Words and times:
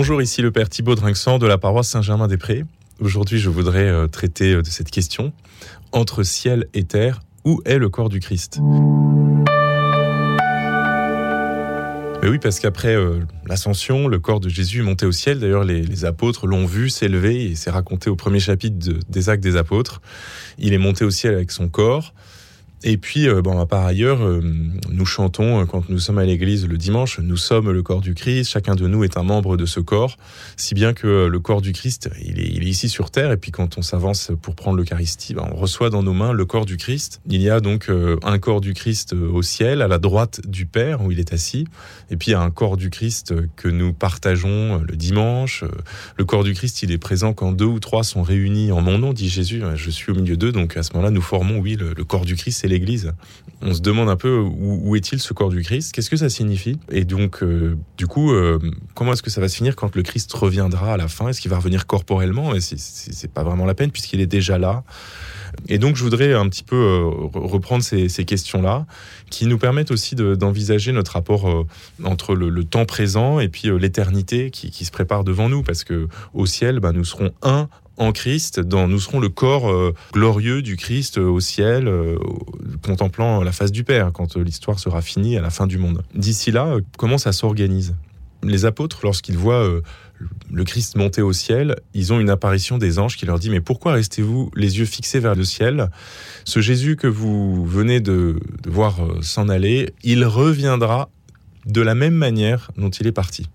Bonjour, 0.00 0.22
ici 0.22 0.42
le 0.42 0.52
Père 0.52 0.68
Thibaut 0.68 0.94
Drinxan 0.94 1.40
de 1.40 1.46
la 1.48 1.58
paroisse 1.58 1.88
Saint-Germain-des-Prés. 1.88 2.64
Aujourd'hui, 3.00 3.40
je 3.40 3.50
voudrais 3.50 3.88
euh, 3.88 4.06
traiter 4.06 4.52
euh, 4.52 4.62
de 4.62 4.68
cette 4.68 4.92
question. 4.92 5.32
Entre 5.90 6.22
ciel 6.22 6.68
et 6.72 6.84
terre, 6.84 7.18
où 7.44 7.60
est 7.64 7.78
le 7.78 7.88
corps 7.88 8.08
du 8.08 8.20
Christ? 8.20 8.60
Mais 12.22 12.28
oui, 12.28 12.38
parce 12.38 12.60
qu'après 12.60 12.94
euh, 12.94 13.18
l'ascension, 13.44 14.06
le 14.06 14.20
corps 14.20 14.38
de 14.38 14.48
Jésus 14.48 14.78
est 14.78 14.84
monté 14.84 15.04
au 15.04 15.10
ciel. 15.10 15.40
D'ailleurs, 15.40 15.64
les, 15.64 16.04
apôtres 16.04 16.46
l'ont 16.46 16.64
vu 16.64 16.90
s'élever 16.90 17.46
et 17.50 17.56
c'est 17.56 17.70
raconté 17.70 18.08
au 18.08 18.14
premier 18.14 18.38
chapitre 18.38 18.76
des 19.08 19.28
Actes 19.28 19.42
des 19.42 19.56
Apôtres. 19.56 20.00
Il 20.58 20.74
est 20.74 20.78
monté 20.78 21.04
au 21.04 21.10
ciel 21.10 21.34
avec 21.34 21.50
son 21.50 21.68
corps. 21.68 22.14
Et 22.84 22.96
puis, 22.96 23.28
euh, 23.28 23.42
bon, 23.42 23.66
par 23.66 23.84
ailleurs, 23.84 24.22
euh, 24.22 24.40
nous 24.88 25.04
chantons 25.04 25.62
euh, 25.62 25.64
quand 25.64 25.88
nous 25.88 25.98
sommes 25.98 26.18
à 26.18 26.24
l'église 26.24 26.66
le 26.66 26.76
dimanche, 26.76 27.18
nous 27.18 27.36
sommes 27.36 27.72
le 27.72 27.82
corps 27.82 28.00
du 28.00 28.14
Christ, 28.14 28.50
chacun 28.50 28.76
de 28.76 28.86
nous 28.86 29.02
est 29.02 29.16
un 29.16 29.24
membre 29.24 29.56
de 29.56 29.66
ce 29.66 29.80
corps, 29.80 30.16
si 30.56 30.74
bien 30.74 30.92
que 30.92 31.26
le 31.26 31.40
corps 31.40 31.60
du 31.60 31.72
Christ, 31.72 32.08
il 32.24 32.38
est, 32.38 32.68
ici 32.68 32.88
sur 32.88 33.10
terre, 33.10 33.32
et 33.32 33.36
puis 33.36 33.50
quand 33.50 33.78
on 33.78 33.82
s'avance 33.82 34.30
pour 34.42 34.54
prendre 34.54 34.76
l'Eucharistie, 34.76 35.34
ben, 35.34 35.48
on 35.50 35.56
reçoit 35.56 35.90
dans 35.90 36.04
nos 36.04 36.12
mains 36.12 36.32
le 36.32 36.44
corps 36.44 36.66
du 36.66 36.76
Christ. 36.76 37.20
Il 37.28 37.42
y 37.42 37.50
a 37.50 37.60
donc 37.60 37.90
un 37.90 38.38
corps 38.38 38.60
du 38.60 38.74
Christ 38.74 39.14
au 39.14 39.42
ciel, 39.42 39.82
à 39.82 39.88
la 39.88 39.98
droite 39.98 40.40
du 40.46 40.66
Père, 40.66 41.02
où 41.02 41.10
il 41.10 41.18
est 41.18 41.32
assis, 41.32 41.66
et 42.10 42.16
puis 42.16 42.28
il 42.28 42.32
y 42.32 42.34
a 42.34 42.40
un 42.40 42.50
corps 42.50 42.76
du 42.76 42.90
Christ 42.90 43.34
que 43.56 43.68
nous 43.68 43.92
partageons 43.92 44.82
le 44.86 44.96
dimanche. 44.96 45.64
Le 46.16 46.24
corps 46.24 46.44
du 46.44 46.52
Christ, 46.52 46.82
il 46.82 46.92
est 46.92 46.98
présent 46.98 47.32
quand 47.32 47.52
deux 47.52 47.64
ou 47.64 47.80
trois 47.80 48.04
sont 48.04 48.22
réunis 48.22 48.70
en 48.70 48.82
mon 48.82 48.98
nom, 48.98 49.12
dit 49.12 49.28
Jésus, 49.28 49.62
je 49.74 49.90
suis 49.90 50.12
au 50.12 50.14
milieu 50.14 50.36
d'eux, 50.36 50.52
donc 50.52 50.76
à 50.76 50.82
ce 50.82 50.92
moment-là, 50.92 51.10
nous 51.10 51.22
formons, 51.22 51.58
oui, 51.58 51.76
le, 51.76 51.94
le 51.94 52.04
corps 52.04 52.24
du 52.24 52.36
Christ, 52.36 52.67
l'Église. 52.68 53.12
On 53.60 53.74
se 53.74 53.80
demande 53.80 54.08
un 54.08 54.16
peu 54.16 54.38
où, 54.38 54.94
est-il 54.94 55.18
ce 55.18 55.32
corps 55.32 55.50
du 55.50 55.62
Christ 55.62 55.92
Qu'est-ce 55.92 56.10
que 56.10 56.16
ça 56.16 56.28
signifie 56.28 56.78
Et 56.90 57.04
donc, 57.04 57.42
euh, 57.42 57.76
du 57.96 58.06
coup, 58.06 58.32
euh, 58.32 58.60
comment 58.94 59.12
est-ce 59.12 59.22
que 59.22 59.30
ça 59.30 59.40
va 59.40 59.48
se 59.48 59.56
finir 59.56 59.74
quand 59.74 59.96
le 59.96 60.02
Christ 60.02 60.32
reviendra 60.32 60.94
à 60.94 60.96
la 60.96 61.08
fin 61.08 61.28
Est-ce 61.28 61.40
qu'il 61.40 61.50
va 61.50 61.56
revenir 61.56 61.86
corporellement 61.86 62.54
Et 62.54 62.60
c'est 62.60 63.32
pas 63.32 63.42
vraiment 63.42 63.66
la 63.66 63.74
peine 63.74 63.90
puisqu'il 63.90 64.20
est 64.20 64.26
déjà 64.26 64.58
là. 64.58 64.84
Et 65.68 65.78
donc, 65.78 65.96
je 65.96 66.04
voudrais 66.04 66.34
un 66.34 66.48
petit 66.48 66.62
peu 66.62 66.76
euh, 66.76 67.02
reprendre 67.34 67.82
ces, 67.82 68.08
questions-là, 68.08 68.86
qui 69.28 69.46
nous 69.46 69.58
permettent 69.58 69.90
aussi 69.90 70.14
d'envisager 70.14 70.92
notre 70.92 71.12
rapport 71.12 71.66
entre 72.04 72.34
le, 72.36 72.64
temps 72.64 72.84
présent 72.84 73.40
et 73.40 73.48
puis 73.48 73.70
l'éternité 73.78 74.50
qui, 74.50 74.84
se 74.84 74.90
prépare 74.92 75.24
devant 75.24 75.48
nous, 75.48 75.62
parce 75.64 75.82
que 75.82 76.06
au 76.32 76.46
ciel, 76.46 76.78
bah, 76.78 76.92
nous 76.92 77.04
serons 77.04 77.32
un 77.42 77.68
en 77.98 78.12
Christ, 78.12 78.60
dans, 78.60 78.88
nous 78.88 79.00
serons 79.00 79.20
le 79.20 79.28
corps 79.28 79.70
euh, 79.70 79.92
glorieux 80.12 80.62
du 80.62 80.76
Christ 80.76 81.18
euh, 81.18 81.28
au 81.28 81.40
ciel, 81.40 81.88
euh, 81.88 82.16
contemplant 82.84 83.42
la 83.42 83.52
face 83.52 83.72
du 83.72 83.84
Père, 83.84 84.12
quand 84.12 84.36
l'histoire 84.36 84.78
sera 84.78 85.02
finie 85.02 85.36
à 85.36 85.42
la 85.42 85.50
fin 85.50 85.66
du 85.66 85.78
monde. 85.78 86.02
D'ici 86.14 86.50
là, 86.50 86.76
comment 86.96 87.18
ça 87.18 87.32
s'organise? 87.32 87.94
Les 88.44 88.64
apôtres, 88.64 89.00
lorsqu'ils 89.02 89.36
voient 89.36 89.68
le 90.52 90.64
Christ 90.64 90.96
monter 90.96 91.22
au 91.22 91.32
ciel, 91.32 91.74
ils 91.92 92.12
ont 92.12 92.20
une 92.20 92.30
apparition 92.30 92.78
des 92.78 93.00
anges 93.00 93.16
qui 93.16 93.26
leur 93.26 93.40
dit, 93.40 93.50
mais 93.50 93.60
pourquoi 93.60 93.94
restez-vous 93.94 94.52
les 94.54 94.78
yeux 94.78 94.84
fixés 94.84 95.18
vers 95.18 95.34
le 95.34 95.42
ciel? 95.42 95.90
Ce 96.44 96.60
Jésus 96.60 96.94
que 96.94 97.08
vous 97.08 97.66
venez 97.66 97.98
de 97.98 98.38
voir 98.64 99.00
s'en 99.22 99.48
aller, 99.48 99.92
il 100.04 100.24
reviendra 100.24 101.10
de 101.66 101.80
la 101.80 101.96
même 101.96 102.14
manière 102.14 102.70
dont 102.76 102.90
il 102.90 103.08
est 103.08 103.12
parti. 103.12 103.48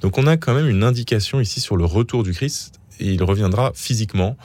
Donc 0.00 0.16
on 0.16 0.28
a 0.28 0.36
quand 0.36 0.54
même 0.54 0.68
une 0.68 0.84
indication 0.84 1.40
ici 1.40 1.58
sur 1.58 1.76
le 1.76 1.84
retour 1.84 2.22
du 2.22 2.32
Christ 2.32 2.79
il 2.98 3.22
reviendra 3.22 3.72
physiquement. 3.74 4.36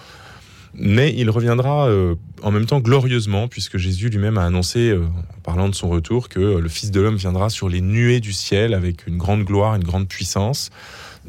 Mais 0.78 1.14
il 1.16 1.30
reviendra 1.30 1.88
euh, 1.88 2.16
en 2.42 2.52
même 2.52 2.66
temps 2.66 2.80
glorieusement, 2.80 3.48
puisque 3.48 3.78
Jésus 3.78 4.10
lui-même 4.10 4.38
a 4.38 4.44
annoncé, 4.44 4.90
euh, 4.90 5.06
en 5.06 5.42
parlant 5.42 5.70
de 5.70 5.76
son 5.76 5.88
retour, 5.88 6.28
que 6.28 6.40
le 6.40 6.70
Fils 6.70 6.92
de 6.92 7.00
l'homme 7.00 7.16
viendra 7.16 7.50
sur 7.50 7.70
les 7.70 7.82
nuées 7.82 8.20
du 8.20 8.34
ciel 8.34 8.74
avec 8.74 9.08
une 9.08 9.18
grande 9.18 9.44
gloire, 9.44 9.76
une 9.76 9.84
grande 9.84 10.08
puissance. 10.08 10.72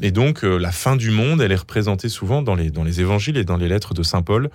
Et 0.01 0.11
donc 0.11 0.43
euh, 0.43 0.57
la 0.57 0.71
fin 0.71 0.95
du 0.95 1.11
monde, 1.11 1.41
elle 1.41 1.51
est 1.51 1.55
représentée 1.55 2.09
souvent 2.09 2.41
dans 2.41 2.55
les, 2.55 2.71
dans 2.71 2.83
les 2.83 2.99
évangiles 2.99 3.37
et 3.37 3.45
dans 3.45 3.57
les 3.57 3.67
lettres 3.67 3.93
de 3.93 4.03
Saint 4.03 4.21
Paul 4.21 4.49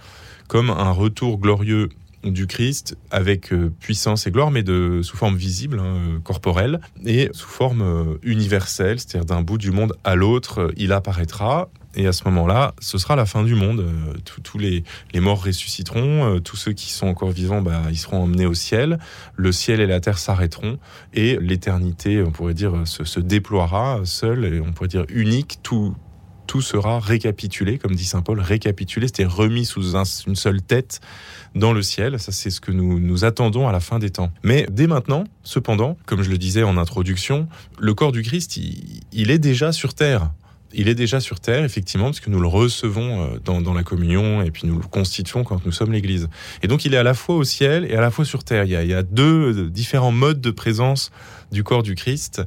comme 0.46 0.68
un 0.68 0.90
retour 0.90 1.38
glorieux 1.38 1.88
du 2.22 2.46
Christ 2.46 2.96
avec 3.10 3.54
puissance 3.80 4.26
et 4.26 4.30
gloire, 4.30 4.50
mais 4.50 4.62
de, 4.62 5.00
sous 5.02 5.16
forme 5.16 5.36
visible, 5.36 5.80
hein, 5.80 6.20
corporelle, 6.22 6.80
et 7.06 7.30
sous 7.32 7.48
forme 7.48 8.18
universelle, 8.22 9.00
c'est-à-dire 9.00 9.24
d'un 9.24 9.40
bout 9.40 9.56
du 9.56 9.70
monde 9.70 9.94
à 10.04 10.14
l'autre, 10.14 10.72
il 10.76 10.92
apparaîtra 10.92 11.70
et 11.94 12.06
à 12.06 12.12
ce 12.12 12.24
moment-là, 12.24 12.74
ce 12.80 12.96
sera 12.98 13.16
la 13.16 13.26
fin 13.26 13.42
du 13.42 13.54
monde. 13.54 13.80
Euh, 13.80 14.14
tous 14.42 14.58
les, 14.58 14.84
morts 15.14 15.44
ressusciteront. 15.44 16.36
Euh, 16.36 16.40
tous 16.40 16.56
ceux 16.56 16.72
qui 16.72 16.90
sont 16.90 17.06
encore 17.06 17.30
vivants, 17.30 17.60
bah, 17.60 17.82
ils 17.90 17.98
seront 17.98 18.22
emmenés 18.22 18.46
au 18.46 18.54
ciel. 18.54 18.98
Le 19.36 19.52
ciel 19.52 19.80
et 19.80 19.86
la 19.86 20.00
terre 20.00 20.18
s'arrêteront. 20.18 20.78
Et 21.12 21.36
l'éternité, 21.40 22.22
on 22.22 22.30
pourrait 22.30 22.54
dire, 22.54 22.72
se, 22.84 23.20
déploiera 23.20 24.00
seule, 24.04 24.44
et 24.46 24.60
on 24.60 24.72
pourrait 24.72 24.88
dire 24.88 25.04
unique. 25.10 25.58
Tout, 25.62 25.94
tout 26.46 26.62
sera 26.62 26.98
récapitulé, 26.98 27.78
comme 27.78 27.94
dit 27.94 28.06
Saint 28.06 28.22
Paul, 28.22 28.40
récapitulé, 28.40 29.06
c'était 29.06 29.24
remis 29.24 29.66
sous 29.66 29.94
une 30.26 30.36
seule 30.36 30.62
tête 30.62 31.00
dans 31.54 31.74
le 31.74 31.82
ciel. 31.82 32.18
Ça, 32.18 32.32
c'est 32.32 32.50
ce 32.50 32.60
que 32.62 32.72
nous, 32.72 33.00
nous 33.00 33.24
attendons 33.26 33.68
à 33.68 33.72
la 33.72 33.80
fin 33.80 33.98
des 33.98 34.10
temps. 34.10 34.32
Mais 34.42 34.66
dès 34.70 34.86
maintenant, 34.86 35.24
cependant, 35.42 35.98
comme 36.06 36.22
je 36.22 36.30
le 36.30 36.38
disais 36.38 36.62
en 36.62 36.78
introduction, 36.78 37.48
le 37.78 37.92
corps 37.92 38.12
du 38.12 38.22
Christ, 38.22 38.58
il 39.12 39.30
est 39.30 39.38
déjà 39.38 39.72
sur 39.72 39.92
terre 39.92 40.30
il 40.74 40.88
est 40.88 40.94
déjà 40.94 41.20
sur 41.20 41.40
terre, 41.40 41.64
effectivement, 41.64 42.06
parce 42.06 42.20
que 42.20 42.30
nous 42.30 42.40
le 42.40 42.46
recevons 42.46 43.34
euh, 43.34 43.38
dans, 43.38 43.74
la 43.74 43.82
communion 43.82 44.42
et 44.42 44.50
puis 44.50 44.66
nous 44.66 44.78
le 44.78 44.86
constituons 44.86 45.44
quand 45.44 45.64
nous 45.64 45.72
sommes 45.72 45.92
l'Église. 45.92 46.28
Et 46.62 46.68
donc 46.68 46.84
il 46.84 46.94
est 46.94 46.98
à 46.98 47.02
la 47.02 47.14
fois 47.14 47.36
au 47.36 47.44
ciel 47.44 47.84
et 47.84 47.94
à 47.94 48.00
la 48.00 48.10
fois 48.10 48.24
sur 48.24 48.44
terre. 48.44 48.64
Il 48.64 48.70
y 48.70 48.94
a, 48.94 49.02
deux 49.02 49.68
différents 49.68 50.12
modes 50.12 50.40
de 50.40 50.50
présence 50.50 51.10
du 51.50 51.64
corps 51.64 51.82
du 51.82 51.94
Christ 51.94 52.42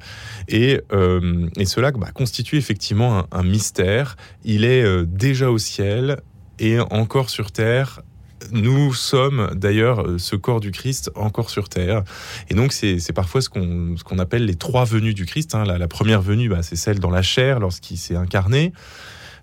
et, 0.48 0.82
euh, 0.94 1.48
cela 1.66 1.92
bah, 1.92 2.12
constitue 2.14 2.58
effectivement 2.58 3.26
un, 3.32 3.44
mystère. 3.44 4.16
Il 4.44 4.64
est 4.64 4.84
euh, 4.84 5.06
déjà 5.06 5.52
au 5.52 5.58
ciel 5.58 6.22
et 6.60 6.80
encore 6.80 7.30
sur 7.30 7.52
terre 7.52 8.02
nous 8.52 8.94
sommes 8.94 9.52
d'ailleurs 9.56 10.02
euh, 10.02 10.18
ce 10.18 10.36
corps 10.36 10.60
du 10.60 10.72
Christ 10.72 11.12
encore 11.16 11.50
sur 11.50 11.70
terre. 11.70 12.04
Et 12.50 12.54
donc 12.54 12.74
c'est 12.74 13.14
parfois 13.14 13.42
ce 13.42 13.50
qu'on 13.50 14.20
appelle 14.20 14.46
les 14.46 14.56
trois 14.56 14.86
venues 14.86 15.14
du 15.14 15.26
Christ. 15.26 15.56
Hein. 15.56 15.64
La, 15.66 15.88
première 15.88 16.22
venue, 16.22 16.50
bah, 16.50 16.64
c'est 16.64 16.76
celle 16.76 17.00
dans 17.00 17.12
la 17.12 17.22
chair 17.22 17.60
lorsqu'il 17.60 17.98
s'est 17.98 18.16
incarné. 18.16 18.74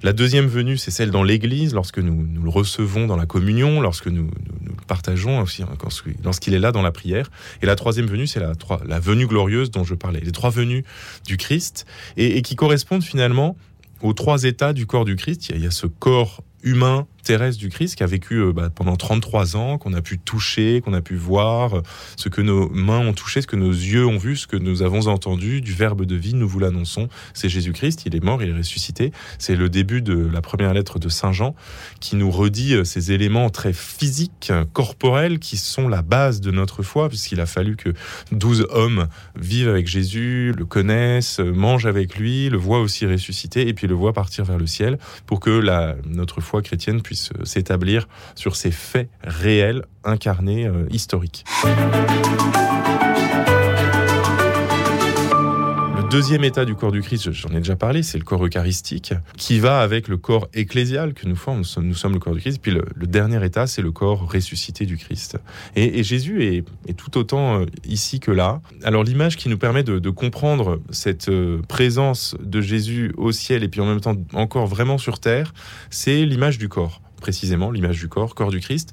La 0.02 0.12
deuxième 0.12 0.46
venue, 0.46 0.78
c'est 0.78 0.90
celle 0.90 1.12
dans 1.12 1.22
l'Église, 1.22 1.74
lorsque 1.74 1.98
nous, 1.98 2.26
nous, 2.26 2.42
le 2.42 2.50
recevons 2.50 3.06
dans 3.06 3.16
la 3.16 3.26
communion, 3.26 3.80
lorsque 3.80 4.08
nous, 4.08 4.30
nous, 4.60 4.74
le 4.76 4.84
partageons 4.88 5.40
aussi, 5.40 5.62
hein, 5.62 5.68
lorsqu'il 6.24 6.54
est 6.54 6.58
là 6.58 6.72
dans 6.72 6.82
la 6.82 6.90
prière. 6.90 7.30
Et 7.62 7.66
la 7.66 7.76
troisième 7.76 8.06
venue, 8.06 8.26
c'est 8.26 8.40
la, 8.40 8.54
la 8.84 8.98
venue 8.98 9.28
glorieuse 9.28 9.70
dont 9.70 9.84
je 9.84 9.94
parlais. 9.94 10.18
Les 10.18 10.32
trois 10.32 10.50
venues 10.50 10.84
du 11.24 11.36
Christ, 11.36 11.86
et, 12.16 12.42
qui 12.42 12.56
correspondent 12.56 13.04
finalement 13.04 13.56
aux 14.00 14.12
trois 14.12 14.42
états 14.42 14.72
du 14.72 14.86
corps 14.86 15.04
du 15.04 15.14
Christ. 15.14 15.50
Il 15.54 15.62
y 15.62 15.66
a 15.68 15.70
ce 15.70 15.86
corps 15.86 16.42
humain 16.64 17.06
terrestre 17.22 17.58
du 17.58 17.68
Christ 17.68 17.96
qui 17.96 18.02
a 18.02 18.06
vécu 18.06 18.34
euh, 18.34 18.52
bah, 18.52 18.70
pendant 18.74 18.96
33 18.96 19.56
ans, 19.56 19.78
qu'on 19.78 19.92
a 19.94 20.02
pu 20.02 20.18
toucher, 20.18 20.80
qu'on 20.80 20.92
a 20.92 21.00
pu 21.00 21.16
voir, 21.16 21.78
euh, 21.78 21.82
ce 22.16 22.28
que 22.28 22.40
nos 22.40 22.68
mains 22.70 22.98
ont 22.98 23.12
touché, 23.12 23.42
ce 23.42 23.46
que 23.46 23.56
nos 23.56 23.70
yeux 23.70 24.06
ont 24.06 24.18
vu, 24.18 24.36
ce 24.36 24.46
que 24.46 24.56
nous 24.56 24.82
avons 24.82 25.06
entendu, 25.06 25.60
du 25.60 25.72
Verbe 25.72 26.04
de 26.04 26.16
vie, 26.16 26.34
nous 26.34 26.48
vous 26.48 26.58
l'annonçons. 26.58 27.08
C'est 27.34 27.48
Jésus-Christ, 27.48 28.02
il 28.06 28.16
est 28.16 28.22
mort, 28.22 28.42
il 28.42 28.50
est 28.50 28.56
ressuscité. 28.56 29.12
C'est 29.38 29.56
le 29.56 29.68
début 29.68 30.02
de 30.02 30.14
la 30.14 30.42
première 30.42 30.74
lettre 30.74 30.98
de 30.98 31.08
Saint 31.08 31.32
Jean 31.32 31.54
qui 32.00 32.16
nous 32.16 32.30
redit 32.30 32.74
euh, 32.74 32.84
ces 32.84 33.12
éléments 33.12 33.50
très 33.50 33.72
physiques, 33.72 34.52
corporels, 34.72 35.38
qui 35.38 35.56
sont 35.56 35.88
la 35.88 36.02
base 36.02 36.40
de 36.40 36.50
notre 36.50 36.82
foi, 36.82 37.08
puisqu'il 37.08 37.40
a 37.40 37.46
fallu 37.46 37.76
que 37.76 37.90
12 38.32 38.66
hommes 38.70 39.08
vivent 39.36 39.68
avec 39.68 39.86
Jésus, 39.86 40.52
le 40.56 40.64
connaissent, 40.64 41.38
mangent 41.38 41.86
avec 41.86 42.16
lui, 42.16 42.48
le 42.48 42.58
voient 42.58 42.80
aussi 42.80 43.06
ressuscité, 43.06 43.68
et 43.68 43.74
puis 43.74 43.86
le 43.86 43.94
voient 43.94 44.12
partir 44.12 44.44
vers 44.44 44.58
le 44.58 44.66
ciel, 44.66 44.98
pour 45.26 45.40
que 45.40 45.50
la, 45.50 45.96
notre 46.06 46.40
foi 46.40 46.62
chrétienne 46.62 47.02
puisse 47.02 47.11
s'établir 47.14 48.08
sur 48.34 48.56
ces 48.56 48.70
faits 48.70 49.08
réels, 49.22 49.84
incarnés, 50.04 50.66
euh, 50.66 50.86
historiques. 50.90 51.44
Deuxième 56.12 56.44
état 56.44 56.66
du 56.66 56.74
corps 56.74 56.92
du 56.92 57.00
Christ, 57.00 57.32
j'en 57.32 57.48
ai 57.52 57.56
déjà 57.56 57.74
parlé, 57.74 58.02
c'est 58.02 58.18
le 58.18 58.24
corps 58.24 58.44
eucharistique, 58.44 59.14
qui 59.38 59.58
va 59.60 59.80
avec 59.80 60.08
le 60.08 60.18
corps 60.18 60.46
ecclésial 60.52 61.14
que 61.14 61.26
nous 61.26 61.36
formons. 61.36 61.62
Nous 61.78 61.94
sommes, 61.94 62.12
le 62.12 62.18
corps 62.18 62.34
du 62.34 62.40
Christ. 62.42 62.58
Puis 62.60 62.70
le, 62.70 62.84
dernier 63.06 63.42
état, 63.42 63.66
c'est 63.66 63.80
le 63.80 63.92
corps 63.92 64.30
ressuscité 64.30 64.84
du 64.84 64.98
Christ. 64.98 65.38
Et, 65.74 66.04
Jésus 66.04 66.44
est, 66.44 66.92
tout 66.98 67.16
autant 67.16 67.60
euh, 67.60 67.66
ici 67.86 68.20
que 68.20 68.30
là. 68.30 68.60
Alors 68.82 69.04
l'image 69.04 69.38
qui 69.38 69.48
nous 69.48 69.56
permet 69.56 69.84
de, 69.84 70.10
comprendre 70.10 70.82
cette 70.90 71.30
euh, 71.30 71.62
présence 71.66 72.36
de 72.42 72.60
Jésus 72.60 73.14
au 73.16 73.32
ciel 73.32 73.64
et 73.64 73.68
puis 73.68 73.80
en 73.80 73.86
même 73.86 74.02
temps 74.02 74.16
encore 74.34 74.66
vraiment 74.66 74.98
sur 74.98 75.18
terre, 75.18 75.54
c'est 75.88 76.26
l'image 76.26 76.58
du 76.58 76.68
corps 76.68 77.00
précisément 77.22 77.70
l'image 77.70 78.00
du 78.00 78.08
corps, 78.08 78.34
corps 78.34 78.50
du 78.50 78.58
Christ. 78.58 78.92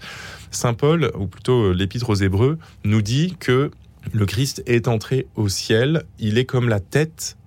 Saint 0.52 0.76
Paul, 0.76 1.12
ou 1.18 1.26
plutôt 1.26 1.64
euh, 1.64 1.74
l'épître 1.74 2.12
aux 2.12 2.16
Hébreux, 2.16 2.60
nous 2.86 3.02
dit 3.02 3.36
que 3.40 3.72
le 4.12 4.26
Christ 4.26 4.64
est 4.66 4.88
entré 4.88 5.28
au 5.36 5.50
ciel, 5.50 6.04
il 6.20 6.38
est 6.38 6.46
comme 6.46 6.70
la 6.70 6.80
tête 6.80 7.38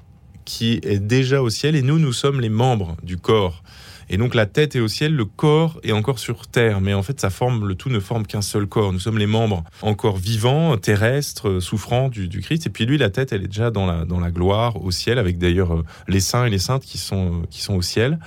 qui 0.44 0.80
est 0.82 0.98
déjà 0.98 1.42
au 1.42 1.50
ciel 1.50 1.76
et 1.76 1.82
nous, 1.82 1.98
nous 1.98 2.12
sommes 2.12 2.40
les 2.40 2.48
membres 2.48 2.96
du 3.02 3.16
corps. 3.16 3.62
Et 4.10 4.18
donc 4.18 4.34
la 4.34 4.46
tête 4.46 4.76
est 4.76 4.80
au 4.80 4.88
ciel, 4.88 5.14
le 5.14 5.24
corps 5.24 5.80
est 5.84 5.92
encore 5.92 6.18
sur 6.18 6.46
terre. 6.46 6.80
Mais 6.80 6.92
en 6.92 7.02
fait, 7.02 7.20
ça 7.20 7.30
forme, 7.30 7.66
le 7.66 7.74
tout 7.74 7.88
ne 7.88 8.00
forme 8.00 8.26
qu'un 8.26 8.42
seul 8.42 8.66
corps. 8.66 8.92
Nous 8.92 8.98
sommes 8.98 9.18
les 9.18 9.26
membres 9.26 9.64
encore 9.80 10.18
vivants, 10.18 10.76
terrestres, 10.76 11.60
souffrants 11.60 12.08
du, 12.08 12.28
Christ. 12.40 12.66
Et 12.66 12.70
puis 12.70 12.84
lui, 12.84 12.98
la 12.98 13.08
tête, 13.08 13.32
elle 13.32 13.44
est 13.44 13.48
déjà 13.48 13.70
dans 13.70 13.86
la, 13.86 14.04
dans 14.04 14.20
la 14.20 14.30
gloire, 14.30 14.82
au 14.84 14.90
ciel, 14.90 15.18
avec 15.18 15.38
d'ailleurs 15.38 15.74
euh, 15.74 15.84
les 16.08 16.20
saints 16.20 16.44
et 16.44 16.50
les 16.50 16.58
saintes 16.58 16.84
qui 16.84 16.98
sont, 16.98 17.42
qui 17.50 17.62
sont 17.62 17.74
au 17.74 17.82
ciel. 17.82 18.18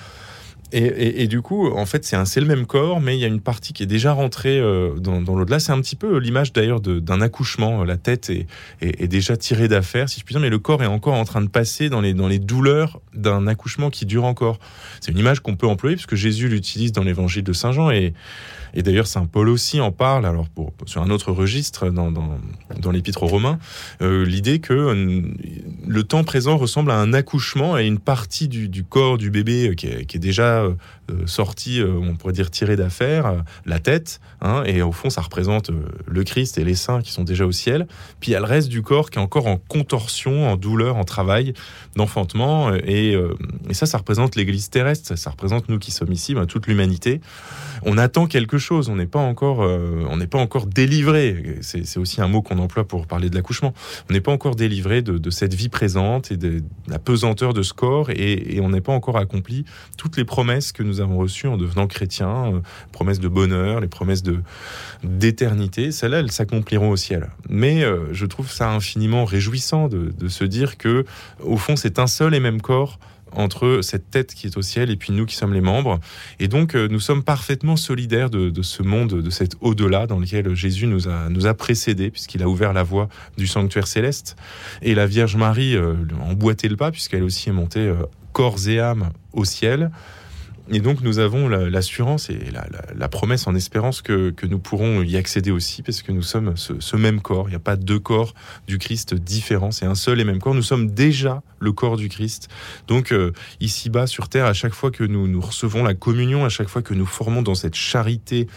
Et, 0.78 1.28
du 1.28 1.42
coup, 1.42 1.72
en 1.72 1.86
fait, 1.86 2.04
c'est 2.04 2.40
le 2.42 2.46
même 2.46 2.66
corps, 2.66 3.00
mais 3.00 3.16
il 3.16 3.22
y 3.22 3.24
a 3.24 3.30
une 3.30 3.40
partie 3.40 3.72
qui 3.72 3.82
est 3.82 3.86
déjà 3.86 4.12
rentrée 4.12 4.60
euh, 4.60 4.96
dans, 5.00 5.22
l'au-delà. 5.22 5.60
C'est 5.60 5.72
un 5.72 5.80
petit 5.80 5.96
peu 5.96 6.18
l'image 6.18 6.52
d'ailleurs 6.52 6.82
d'un 6.82 7.22
accouchement. 7.22 7.86
La 7.86 7.96
tête 7.96 8.30
est, 8.30 8.46
est, 8.82 9.08
déjà 9.08 9.38
tirée 9.38 9.70
d'affaire, 9.70 10.10
si 10.10 10.20
je 10.20 10.26
puis 10.26 10.34
dire, 10.34 10.42
mais 10.42 10.50
le 10.50 10.60
corps 10.60 10.84
est 10.84 10.88
encore 10.88 11.14
en 11.14 11.24
train 11.24 11.42
de 11.42 11.48
passer 11.48 11.88
dans 11.88 12.02
les, 12.02 12.14
dans 12.14 12.28
les 12.28 12.40
douleurs 12.40 13.00
d'un 13.14 13.48
accouchement 13.48 13.90
qui 13.90 14.06
dure 14.06 14.26
encore. 14.26 14.60
C'est 15.00 15.14
une 15.14 15.18
image 15.18 15.40
qu'on 15.40 15.56
peut 15.56 15.68
employer 15.68 15.96
puisque 15.96 16.16
Jésus 16.16 16.50
l'utilise 16.50 16.92
dans 16.92 17.04
l'évangile 17.04 17.44
de 17.44 17.54
Saint 17.54 17.72
Jean 17.72 17.90
et, 17.90 18.14
et 18.76 18.84
d'ailleurs 18.84 19.08
Saint 19.08 19.26
Paul 19.26 19.50
aussi 19.50 19.80
en 19.80 19.92
parle, 19.92 20.26
alors 20.26 20.48
sur 20.86 21.02
un 21.02 21.10
autre 21.10 21.32
registre 21.32 21.90
dans, 21.90 22.12
dans, 22.12 22.38
dans 22.80 22.92
l'épître 22.92 23.24
aux 23.24 23.28
Romains, 23.28 23.58
euh, 24.02 24.26
l'idée 24.26 24.60
que 24.60 24.74
euh, 24.74 25.22
le 25.88 26.04
temps 26.04 26.24
présent 26.24 26.58
ressemble 26.58 26.92
à 26.92 26.98
un 26.98 27.14
accouchement 27.14 27.78
et 27.78 27.86
une 27.86 28.00
partie 28.00 28.48
du, 28.48 28.84
corps 28.84 29.18
du 29.18 29.32
bébé 29.32 29.74
qui 29.76 29.88
est 29.88 30.20
déjà 30.20 30.65
euh, 30.66 31.28
sortie, 31.28 31.82
on 31.84 32.16
pourrait 32.16 32.34
dire 32.34 32.50
tirée 32.50 32.76
d'affaire, 32.76 33.44
la 33.66 33.80
tête, 33.80 34.20
hein, 34.42 34.64
et 34.66 34.82
au 34.82 34.92
fond 34.92 35.10
ça 35.10 35.22
représente 35.22 35.72
le 36.08 36.24
Christ 36.24 36.58
et 36.58 36.64
les 36.64 36.76
saints 36.76 37.02
qui 37.02 37.12
sont 37.12 37.24
déjà 37.24 37.46
au 37.46 37.52
ciel. 37.52 37.88
Puis 38.20 38.32
il 38.32 38.34
y 38.34 38.38
a 38.38 38.40
le 38.40 38.46
reste 38.46 38.70
du 38.70 38.82
corps 38.82 39.10
qui 39.10 39.20
est 39.20 39.22
encore 39.22 39.48
en 39.48 39.58
contorsion, 39.58 40.50
en 40.50 40.58
douleur, 40.58 40.98
en 40.98 41.04
travail 41.04 41.54
d'enfantement, 41.96 42.74
et, 42.74 43.18
et, 43.70 43.74
ça, 43.74 43.86
ça 43.86 43.98
représente 43.98 44.36
l'Église 44.36 44.70
terrestre, 44.70 45.18
ça, 45.18 45.30
représente 45.30 45.70
nous 45.70 45.80
qui 45.80 45.92
sommes 45.92 46.12
ici, 46.12 46.34
ben, 46.34 46.46
toute 46.46 46.68
l'humanité. 46.68 47.22
On 47.84 47.98
attend 47.98 48.26
quelque 48.26 48.58
chose, 48.58 48.90
on 48.90 48.96
n'est 48.96 49.06
pas 49.06 49.20
encore, 49.20 49.60
on 49.60 50.18
n'est 50.18 50.28
pas 50.28 50.40
encore 50.40 50.66
délivré. 50.66 51.60
C'est 51.62 51.98
aussi 51.98 52.22
un 52.22 52.28
mot 52.28 52.42
qu'on 52.42 52.60
emploie 52.60 52.88
pour 52.88 53.08
parler 53.08 53.30
de 53.30 53.36
l'accouchement. 53.36 53.74
On 54.10 54.14
n'est 54.14 54.22
pas 54.22 54.32
encore 54.32 54.56
délivré 54.56 55.02
de, 55.02 55.18
de, 55.18 55.30
cette 55.30 55.54
vie 55.54 55.70
présente 55.70 56.32
et 56.32 56.38
de, 56.38 56.64
la 56.88 57.00
pesanteur 57.00 57.54
de 57.54 57.62
ce 57.62 57.74
corps, 57.74 58.10
et, 58.10 58.56
et 58.56 58.62
on 58.62 58.70
n'est 58.70 58.82
pas 58.82 58.94
encore 58.94 59.18
accompli 59.18 59.66
toutes 59.98 60.18
les 60.18 60.26
promesses 60.26 60.45
que 60.46 60.84
nous 60.84 61.02
avons 61.02 61.18
reçues 61.18 61.48
en 61.48 61.58
devenant 61.58 61.88
chrétiens, 61.88 62.54
euh, 62.54 62.60
promesses 62.92 63.20
de 63.20 63.28
bonheur, 63.28 63.80
les 63.80 63.88
promesses 63.88 64.24
d'éternité. 65.04 65.92
Celles-là, 65.92 66.20
elles 66.20 66.32
s'accompliront 66.32 66.90
au 66.90 66.96
ciel. 66.96 67.30
Mais 67.50 67.84
euh, 67.84 68.14
je 68.14 68.26
trouve 68.26 68.52
ça 68.52 68.70
infiniment 68.72 69.26
réjouissant 69.26 69.88
de, 69.88 70.28
se 70.28 70.44
dire 70.44 70.78
que, 70.78 71.06
au 71.44 71.58
fond, 71.58 71.76
c'est 71.76 72.00
un 72.00 72.08
seul 72.08 72.34
et 72.36 72.40
même 72.40 72.62
corps 72.62 73.00
entre 73.32 73.82
cette 73.82 74.10
tête 74.12 74.34
qui 74.34 74.48
est 74.48 74.56
au 74.56 74.62
ciel 74.62 74.90
et 74.90 74.96
puis 74.96 75.12
nous 75.12 75.26
qui 75.26 75.36
sommes 75.36 75.54
les 75.54 75.62
membres. 75.62 76.00
Et 76.40 76.48
donc, 76.48 76.74
euh, 76.74 76.88
nous 76.88 77.02
sommes 77.02 77.24
parfaitement 77.24 77.76
solidaires 77.76 78.30
de, 78.30 78.62
ce 78.62 78.82
monde, 78.82 79.22
de 79.22 79.30
cet 79.30 79.56
au-delà 79.60 80.08
dans 80.08 80.20
lequel 80.20 80.56
Jésus 80.56 80.88
nous 80.88 81.10
a, 81.10 81.28
nous 81.30 81.46
a 81.46 81.54
précédés, 81.54 82.12
puisqu'il 82.12 82.44
a 82.44 82.48
ouvert 82.48 82.72
la 82.72 82.84
voie 82.84 83.10
du 83.38 83.46
sanctuaire 83.46 83.88
céleste. 83.88 84.38
Et 84.82 84.96
la 84.96 85.06
Vierge 85.06 85.36
Marie 85.36 85.76
euh, 85.76 85.96
emboîtait 86.22 86.70
le 86.70 86.78
pas, 86.78 86.92
puisqu'elle 86.92 87.24
aussi 87.24 87.50
est 87.50 87.54
montée 87.54 87.94
corps 88.36 88.68
et 88.68 88.82
âme 88.82 89.12
au 89.32 89.46
ciel. 89.46 89.92
Et 90.72 90.80
donc 90.80 91.02
nous 91.02 91.20
avons 91.20 91.48
l'assurance 91.48 92.30
et 92.30 92.40
la, 92.96 93.08
promesse 93.08 93.46
en 93.46 93.54
espérance 93.54 94.02
que, 94.02 94.34
nous 94.48 94.58
pourrons 94.58 95.04
y 95.04 95.16
accéder 95.16 95.52
aussi, 95.52 95.84
parce 95.84 96.02
que 96.02 96.12
nous 96.12 96.24
sommes 96.24 96.56
ce, 96.58 96.96
même 96.96 97.22
corps. 97.22 97.48
Il 97.48 97.52
n'y 97.52 97.56
a 97.56 97.60
pas 97.60 97.76
deux 97.76 98.00
corps 98.00 98.34
du 98.68 98.80
Christ 98.80 99.14
différents, 99.14 99.72
c'est 99.72 99.86
un 99.86 99.96
seul 99.96 100.20
et 100.20 100.24
même 100.24 100.40
corps. 100.40 100.56
Nous 100.56 100.64
sommes 100.64 100.90
déjà 100.90 101.44
le 101.60 101.72
corps 101.72 101.98
du 101.98 102.10
Christ. 102.10 102.50
Donc 102.88 103.12
euh, 103.12 103.32
ici-bas 103.60 104.08
sur 104.08 104.28
terre, 104.28 104.46
à 104.46 104.54
chaque 104.54 104.74
fois 104.74 104.90
que 104.90 105.04
nous, 105.04 105.40
recevons 105.40 105.84
la 105.84 105.94
communion, 105.94 106.46
à 106.46 106.50
chaque 106.50 106.68
fois 106.68 106.82
que 106.82 106.94
nous 106.94 107.06
formons 107.06 107.44
dans 107.44 107.56
cette 107.56 107.76
charité 107.76 108.48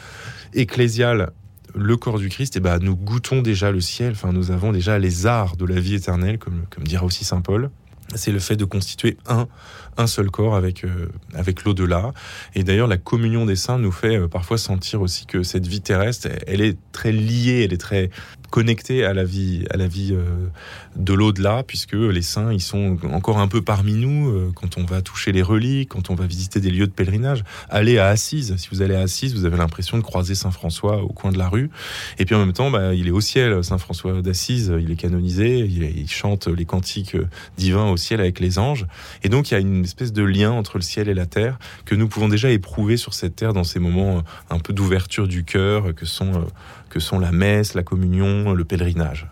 ecclésiale 0.54 1.32
le 1.74 1.96
corps 1.98 2.18
du 2.18 2.30
Christ, 2.30 2.56
eh 2.56 2.60
ben, 2.60 2.78
nous 2.78 2.96
goûtons 2.96 3.42
déjà 3.42 3.70
le 3.70 3.80
ciel. 3.80 4.12
Enfin, 4.12 4.32
nous 4.32 4.50
avons 4.50 4.72
déjà 4.72 4.98
les 4.98 5.26
arts 5.26 5.56
de 5.56 5.66
la 5.66 5.78
vie 5.78 5.94
éternelle, 5.94 6.38
comme, 6.38 6.64
comme 6.70 6.84
dira 6.84 7.04
aussi 7.04 7.24
saint 7.24 7.42
Paul 7.42 7.70
c'est 8.14 8.32
le 8.32 8.38
fait 8.38 8.56
de 8.56 8.64
constituer 8.64 9.16
un, 9.26 9.48
un 9.96 10.06
seul 10.06 10.30
corps 10.30 10.54
avec, 10.56 10.84
euh, 10.84 11.08
avec 11.34 11.64
l'au-delà. 11.64 12.12
Et 12.54 12.64
d'ailleurs, 12.64 12.86
la 12.86 12.96
communion 12.96 13.44
des 13.44 13.56
saints 13.56 13.78
nous 13.78 13.92
fait 13.92 14.16
euh, 14.16 14.28
parfois 14.28 14.56
sentir 14.56 15.02
aussi 15.02 15.26
que 15.26 15.42
cette 15.42 15.66
vie 15.66 15.80
terrestre, 15.80 16.28
elle 16.46 16.60
est 16.60 16.78
très 16.92 17.12
liée, 17.12 17.62
elle 17.64 17.72
est 17.72 17.80
très 17.80 18.10
connectée 18.50 19.04
à 19.04 19.12
la 19.12 19.24
vie, 19.24 19.64
à 19.70 19.76
la 19.76 19.86
vie 19.86 20.12
euh, 20.12 20.48
de 20.96 21.12
l'au-delà, 21.12 21.62
puisque 21.66 21.92
les 21.92 22.22
saints, 22.22 22.52
ils 22.52 22.62
sont 22.62 22.96
encore 23.12 23.38
un 23.38 23.48
peu 23.48 23.62
parmi 23.62 23.94
nous 23.94 24.52
quand 24.54 24.78
on 24.78 24.84
va 24.84 25.02
toucher 25.02 25.32
les 25.32 25.42
reliques, 25.42 25.90
quand 25.90 26.10
on 26.10 26.14
va 26.14 26.26
visiter 26.26 26.60
des 26.60 26.70
lieux 26.70 26.86
de 26.86 26.92
pèlerinage. 26.92 27.44
Allez 27.68 27.98
à 27.98 28.08
Assise. 28.08 28.56
Si 28.56 28.68
vous 28.70 28.82
allez 28.82 28.94
à 28.94 29.00
Assise, 29.00 29.34
vous 29.34 29.44
avez 29.44 29.56
l'impression 29.56 29.98
de 29.98 30.02
croiser 30.02 30.34
Saint 30.34 30.50
François 30.50 31.02
au 31.02 31.08
coin 31.08 31.30
de 31.30 31.38
la 31.38 31.48
rue. 31.48 31.70
Et 32.18 32.24
puis 32.24 32.34
en 32.34 32.38
même 32.38 32.52
temps, 32.52 32.70
bah, 32.70 32.94
il 32.94 33.06
est 33.06 33.12
au 33.12 33.20
ciel, 33.20 33.62
Saint 33.62 33.78
François 33.78 34.22
d'Assise. 34.22 34.72
Il 34.80 34.90
est 34.90 34.96
canonisé. 34.96 35.58
Il, 35.58 36.08
chante 36.08 36.48
les 36.48 36.64
cantiques 36.64 37.16
divins 37.58 37.88
ciel 37.98 38.20
avec 38.20 38.40
les 38.40 38.58
anges. 38.58 38.86
Et 39.22 39.28
donc 39.28 39.50
il 39.50 39.54
y 39.54 39.56
a 39.56 39.60
une 39.60 39.84
espèce 39.84 40.12
de 40.12 40.22
lien 40.22 40.50
entre 40.50 40.78
le 40.78 40.82
ciel 40.82 41.08
et 41.08 41.14
la 41.14 41.26
terre 41.26 41.58
que 41.84 41.94
nous 41.94 42.08
pouvons 42.08 42.28
déjà 42.28 42.50
éprouver 42.50 42.96
sur 42.96 43.12
cette 43.12 43.36
terre 43.36 43.52
dans 43.52 43.64
ces 43.64 43.78
moments 43.78 44.18
euh, 44.18 44.20
un 44.50 44.58
peu 44.58 44.72
d'ouverture 44.72 45.28
du 45.28 45.44
cœur 45.44 45.94
que 45.94 46.06
sont, 46.06 46.32
euh, 46.34 46.44
que 46.88 47.00
sont 47.00 47.18
la 47.18 47.32
messe, 47.32 47.74
la 47.74 47.82
communion, 47.82 48.52
le 48.54 48.64
pèlerinage. 48.64 49.26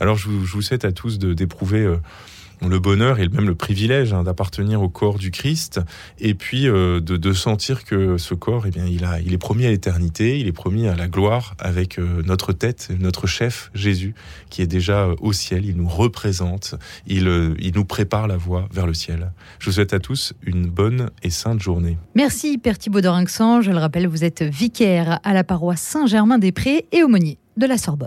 Alors 0.00 0.16
je 0.16 0.28
vous, 0.28 0.62
souhaite 0.62 0.84
à 0.84 0.92
tous 0.92 1.18
d'éprouver 1.18 1.80
euh, 1.80 1.96
le 2.68 2.78
bonheur 2.78 3.18
et 3.18 3.28
même 3.28 3.46
le 3.46 3.54
privilège 3.54 4.12
hein, 4.12 4.22
d'appartenir 4.22 4.82
au 4.82 4.88
corps 4.88 5.18
du 5.18 5.30
Christ 5.30 5.80
et 6.18 6.34
puis 6.34 6.68
euh, 6.68 7.00
de, 7.00 7.32
sentir 7.32 7.84
que 7.84 8.18
ce 8.18 8.34
corps, 8.34 8.66
eh 8.66 8.70
bien, 8.70 8.84
il, 8.86 9.32
est 9.32 9.38
promis 9.38 9.66
à 9.66 9.70
l'éternité, 9.70 10.38
il 10.38 10.46
est 10.46 10.52
promis 10.52 10.86
à 10.86 10.94
la 10.94 11.08
gloire 11.08 11.54
avec 11.58 11.98
euh, 11.98 12.22
notre 12.24 12.52
tête, 12.52 12.90
notre 12.98 13.26
chef 13.26 13.70
Jésus 13.74 14.14
qui 14.50 14.62
est 14.62 14.66
déjà 14.66 15.06
euh, 15.06 15.14
au 15.20 15.32
ciel, 15.32 15.64
il 15.64 15.76
nous 15.76 15.88
représente, 15.88 16.74
il, 17.06 17.56
il 17.58 17.72
nous 17.74 17.84
prépare 17.84 18.26
la 18.26 18.36
voie 18.36 18.68
vers 18.72 18.86
le 18.86 18.94
ciel. 18.94 19.32
Je 19.58 19.66
vous 19.66 19.72
souhaite 19.72 19.94
à 19.94 19.98
tous 19.98 20.34
une 20.42 20.66
bonne 20.66 21.10
et 21.22 21.30
sainte 21.30 21.60
journée. 21.60 21.98
Merci 22.14 22.58
Père 22.58 22.78
Thibault 22.78 23.00
d'Orinxan, 23.00 23.62
je 23.62 23.70
le 23.70 23.78
rappelle, 23.78 24.06
vous 24.06 24.24
êtes 24.24 24.42
vicaire 24.42 25.18
à 25.24 25.32
la 25.32 25.44
paroisse 25.44 25.82
Saint-Germain-des-Prés 25.82 26.86
et 26.92 27.02
aumônier 27.02 27.38
de 27.56 27.66
la 27.66 27.78
Sorbonne. 27.78 28.00